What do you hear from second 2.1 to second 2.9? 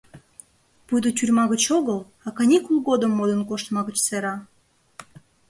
а каникул